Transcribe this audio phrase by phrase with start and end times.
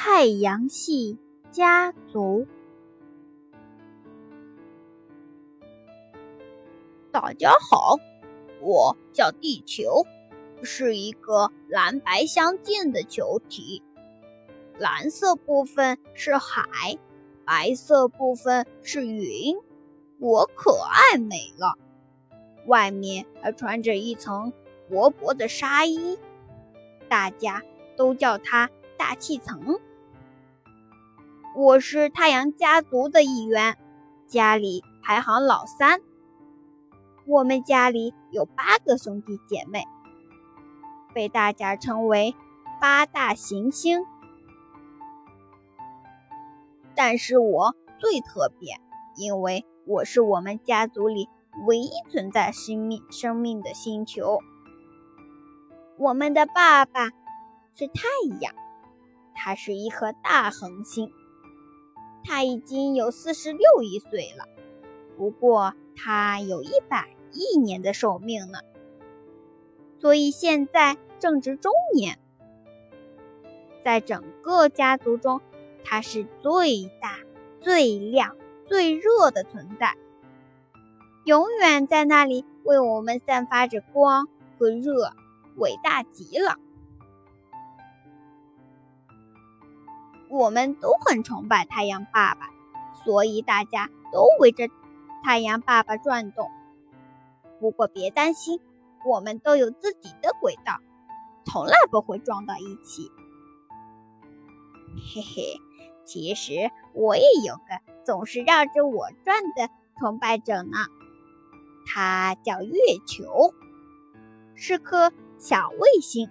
[0.00, 1.18] 太阳系
[1.50, 2.46] 家族。
[7.10, 7.96] 大家好，
[8.60, 10.06] 我叫地球，
[10.62, 13.82] 是一个蓝白相间的球体。
[14.78, 16.96] 蓝色部分是海，
[17.44, 19.56] 白色部分是云。
[20.20, 21.74] 我可爱美了，
[22.66, 24.52] 外面还穿着一层
[24.88, 26.16] 薄薄的纱衣，
[27.08, 27.64] 大家
[27.96, 29.80] 都叫它大气层。
[31.60, 33.76] 我是太阳家族的一员，
[34.28, 36.00] 家里排行老三。
[37.26, 39.82] 我们家里有八个兄弟姐妹，
[41.12, 42.36] 被大家称为
[42.80, 44.06] 八大行星。
[46.94, 48.76] 但是我最特别，
[49.16, 51.28] 因为我是我们家族里
[51.66, 54.38] 唯一存在生命生命的星球。
[55.96, 57.06] 我们的爸爸
[57.74, 58.04] 是太
[58.40, 58.54] 阳，
[59.34, 61.12] 它是一颗大恒星，
[62.24, 64.46] 他已经有四十六亿岁了，
[65.16, 67.08] 不过他有一百。
[67.30, 68.60] 亿年的寿命呢，
[70.00, 72.18] 所以现在正值中年。
[73.84, 75.42] 在整个家族中，
[75.84, 77.18] 它是最大、
[77.60, 78.34] 最亮、
[78.66, 79.94] 最热的存在，
[81.26, 84.26] 永远在那里为我们散发着光
[84.58, 85.12] 和热，
[85.56, 86.56] 伟大极了。
[90.30, 92.50] 我们都很崇拜太阳爸爸，
[93.04, 94.68] 所以大家都围着
[95.24, 96.50] 太阳爸爸转动。
[97.60, 98.60] 不过别担心，
[99.04, 100.80] 我们都有自己的轨道，
[101.44, 103.10] 从来不会撞到一起。
[104.96, 105.60] 嘿嘿，
[106.04, 107.62] 其实我也有个
[108.04, 110.76] 总是绕着我转的崇拜者呢，
[111.86, 112.74] 他叫月
[113.06, 113.54] 球，
[114.54, 116.28] 是颗小卫星。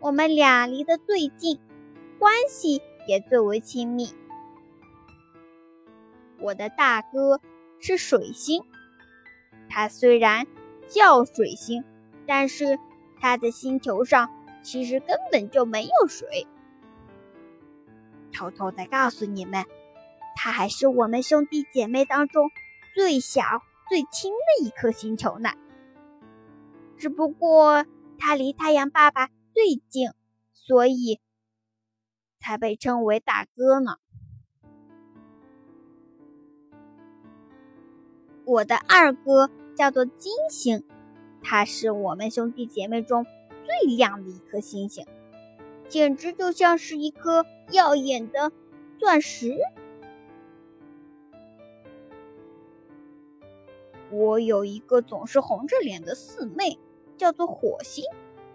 [0.00, 1.58] 我们俩离得最近，
[2.18, 4.08] 关系也最为亲密。
[6.40, 7.40] 我的大哥
[7.78, 8.62] 是水星。
[9.68, 10.46] 他虽然
[10.88, 11.84] 叫水星，
[12.26, 12.78] 但是
[13.18, 14.30] 他的星球上
[14.62, 16.46] 其实根本就没有水。
[18.32, 19.64] 偷偷的告诉你们，
[20.36, 22.50] 他还是我们兄弟姐妹当中
[22.94, 23.42] 最小、
[23.88, 25.50] 最轻的一颗星球呢。
[26.96, 27.84] 只不过
[28.18, 30.10] 他离太阳爸爸最近，
[30.52, 31.20] 所以
[32.44, 33.96] 才被称为大哥呢。
[38.44, 39.50] 我的二哥。
[39.76, 40.84] 叫做金星，
[41.42, 43.26] 他是我们兄弟姐妹中
[43.64, 45.04] 最亮的一颗星星，
[45.88, 48.52] 简直就像是一颗耀眼的
[48.96, 49.58] 钻石。
[54.12, 56.78] 我有一个总是红着脸的四妹，
[57.16, 58.04] 叫做火星，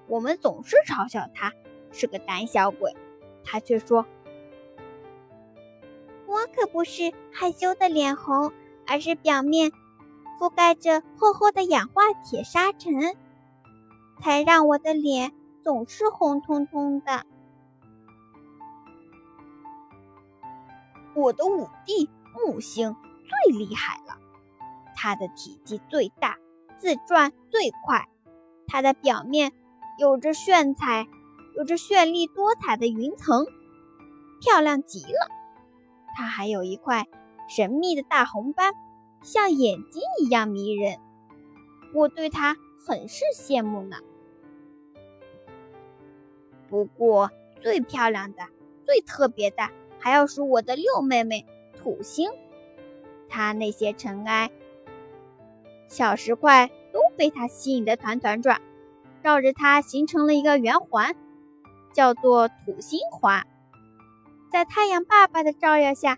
[0.08, 1.52] 我们总是嘲笑她
[1.92, 2.96] 是个胆小鬼，
[3.44, 4.06] 他却说
[6.28, 8.52] ：“我可不是害羞的脸红，
[8.88, 9.72] 而是表面……”
[10.40, 13.18] 覆盖着厚厚的氧化铁沙尘，
[14.22, 17.26] 才让我的脸总是红彤彤的。
[21.14, 22.96] 我的五弟木星
[23.28, 24.18] 最厉害了，
[24.96, 26.38] 它的体积最大，
[26.78, 28.08] 自转最快，
[28.66, 29.52] 它的表面
[29.98, 31.06] 有着炫彩、
[31.60, 33.46] 有着绚丽多彩的云层，
[34.40, 35.30] 漂亮极了。
[36.16, 37.06] 它还有一块
[37.50, 38.72] 神秘的大红斑。
[39.22, 40.98] 像眼睛一样迷人，
[41.94, 42.56] 我对它
[42.88, 43.98] 很是羡慕呢。
[46.70, 48.44] 不过最漂亮的、
[48.86, 51.46] 最特别的，还要数我的六妹妹
[51.76, 52.30] 土星。
[53.28, 54.50] 她那些尘埃、
[55.90, 58.62] 小石块都被她吸引得团团转，
[59.22, 61.14] 绕着它形成了一个圆环，
[61.94, 63.46] 叫做土星环。
[64.52, 66.18] 在太阳爸爸的照耀下，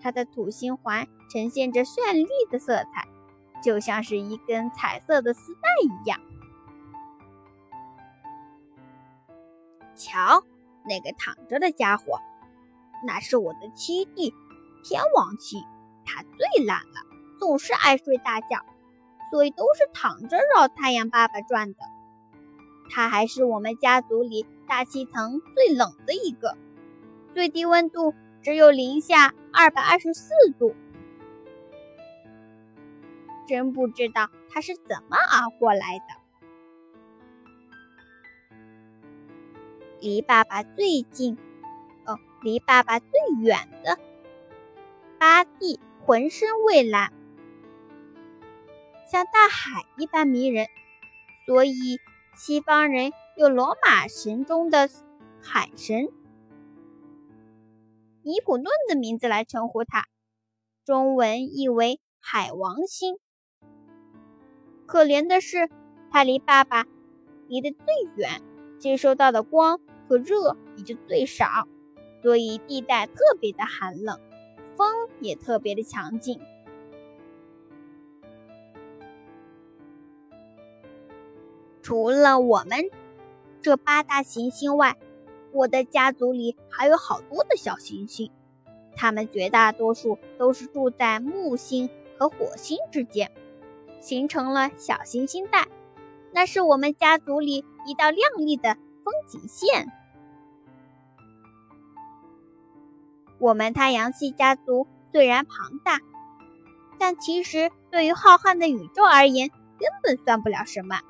[0.00, 1.08] 它的土星环。
[1.30, 3.08] 呈现着绚丽的色彩，
[3.62, 6.20] 就像是一根彩色的丝带一样。
[9.96, 10.44] 瞧，
[10.84, 12.20] 那个躺着的家伙，
[13.06, 14.34] 那是我的七弟，
[14.84, 15.64] 天王七。
[16.04, 17.00] 他最懒了，
[17.40, 18.58] 总是爱睡大觉，
[19.30, 21.78] 所以都是躺着绕太阳爸爸转的。
[22.94, 26.58] 他还是我们家族里大气层最冷的一个，
[27.32, 30.28] 最低温度只有零下二百二十四
[30.58, 30.76] 度。
[33.48, 36.04] 真不知道他是怎么熬过来的。
[40.00, 41.38] 离爸爸最近，
[42.04, 43.08] 哦，离爸爸最
[43.40, 43.98] 远的
[45.18, 47.10] 巴蒂，浑身蔚蓝，
[49.10, 50.66] 像大海一般迷人，
[51.46, 51.98] 所以
[52.34, 54.88] 西方人有罗马神中的
[55.42, 56.08] 海神。
[58.22, 60.06] 尼普顿的名字来称呼它，
[60.86, 63.16] 中文译为海王星。
[64.86, 65.68] 可怜的是，
[66.10, 66.86] 它离爸爸
[67.48, 67.84] 离得最
[68.16, 68.40] 远，
[68.78, 69.78] 接收到的光
[70.08, 71.68] 和热也就最少，
[72.22, 74.18] 所以地带特别的寒冷，
[74.76, 74.88] 风
[75.20, 76.40] 也特别的强劲。
[81.82, 82.90] 除了我们
[83.60, 84.96] 这八大行星外，
[85.52, 88.30] 我的家族里还有好多的小行星，
[88.94, 93.30] 它们绝大多数都是住在木星和火星之间，
[94.00, 95.66] 形成了小行星带，
[96.30, 99.92] 那是我们家族里一道亮丽的风景线。
[103.40, 105.98] 我们太阳系家族虽然庞大，
[106.96, 111.00] 但其实对于浩瀚的宇宙而言，根本算不了什么。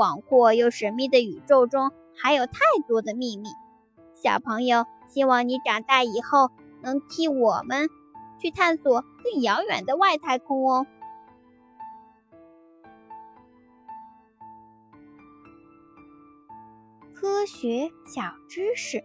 [0.00, 2.54] 广阔又神秘的宇宙中还有太
[2.88, 3.50] 多的秘密，
[4.14, 6.50] 小朋友，希望你长大以后
[6.80, 7.90] 能替我们
[8.38, 10.86] 去探索更遥远的外太空哦。
[17.12, 19.04] 科学小知识：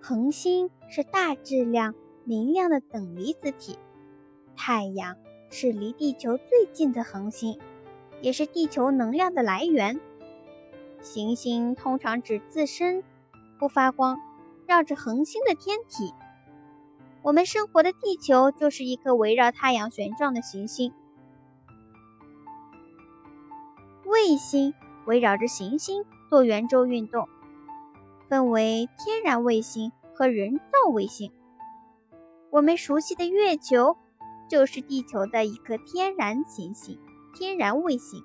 [0.00, 3.76] 恒星是大质量、明亮的等离子体，
[4.54, 5.16] 太阳
[5.50, 7.58] 是离地球最近的恒星。
[8.20, 10.00] 也是地球能量的来源。
[11.00, 13.04] 行星通常指自身
[13.58, 14.18] 不发光、
[14.66, 16.12] 绕着恒星的天体。
[17.22, 20.92] 我们生活的地球就是一颗围绕太阳旋转的行星。
[24.04, 24.72] 卫星
[25.06, 27.28] 围绕着行星做圆周运动，
[28.28, 31.32] 分为天然卫星和人造卫星。
[32.50, 33.96] 我们熟悉的月球
[34.48, 36.98] 就是地球的一颗天然行星。
[37.36, 38.24] 天然味型。